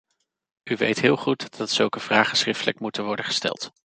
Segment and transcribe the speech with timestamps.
[0.63, 3.71] U weet heel goed dat zulke vragen schriftelijk moeten worden gesteld.